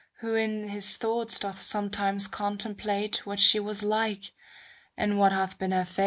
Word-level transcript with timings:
Who 0.21 0.33
in 0.33 0.69
his 0.69 0.97
thoughts 0.97 1.37
doth 1.37 1.61
sometimes 1.61 2.27
con 2.27 2.57
template 2.57 3.17
What 3.17 3.39
she 3.39 3.59
was 3.59 3.83
like, 3.83 4.31
and 4.97 5.19
what 5.19 5.31
hath 5.31 5.59
been 5.59 5.73
her 5.73 5.85
fate. 5.85 5.99